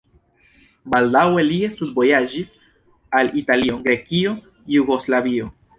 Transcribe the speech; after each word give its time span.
Baldaŭe 0.93 1.43
li 1.49 1.59
studvojaĝis 1.75 2.51
al 3.21 3.33
Italio, 3.45 3.79
Grekio, 3.87 4.37
Jugoslavio. 4.81 5.57